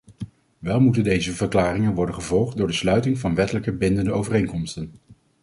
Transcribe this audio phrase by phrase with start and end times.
[0.59, 4.91] Wel moeten deze verklaringen worden gevolgd door de sluiting van wettelijk bindende overeenkomsten.